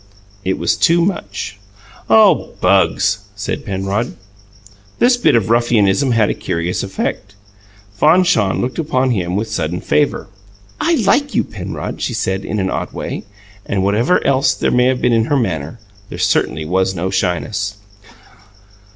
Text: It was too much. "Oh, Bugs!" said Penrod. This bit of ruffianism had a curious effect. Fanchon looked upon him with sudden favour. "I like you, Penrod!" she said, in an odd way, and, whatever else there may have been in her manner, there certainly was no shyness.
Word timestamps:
It 0.43 0.57
was 0.57 0.75
too 0.77 1.05
much. 1.05 1.59
"Oh, 2.09 2.55
Bugs!" 2.59 3.19
said 3.35 3.63
Penrod. 3.63 4.15
This 4.97 5.15
bit 5.15 5.35
of 5.35 5.51
ruffianism 5.51 6.13
had 6.13 6.27
a 6.27 6.33
curious 6.33 6.81
effect. 6.81 7.35
Fanchon 7.99 8.61
looked 8.61 8.79
upon 8.79 9.11
him 9.11 9.35
with 9.35 9.47
sudden 9.47 9.79
favour. 9.79 10.27
"I 10.79 10.95
like 10.95 11.35
you, 11.35 11.43
Penrod!" 11.43 12.01
she 12.01 12.15
said, 12.15 12.43
in 12.43 12.59
an 12.59 12.71
odd 12.71 12.91
way, 12.93 13.25
and, 13.67 13.83
whatever 13.83 14.25
else 14.25 14.55
there 14.55 14.71
may 14.71 14.85
have 14.85 15.01
been 15.01 15.13
in 15.13 15.25
her 15.25 15.37
manner, 15.37 15.79
there 16.09 16.17
certainly 16.17 16.65
was 16.65 16.95
no 16.95 17.11
shyness. 17.11 17.75